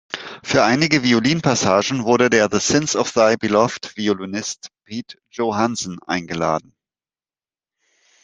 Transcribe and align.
Für 0.41 0.63
einige 0.63 1.03
Violin-Passagen 1.03 2.05
wurde 2.05 2.31
der 2.31 2.49
The 2.51 2.59
Sins 2.59 2.95
of 2.95 3.11
Thy 3.11 3.37
Beloved-Violinist 3.37 4.71
Pete 4.83 5.19
Johansen 5.29 6.01
eingeladen. 6.07 6.73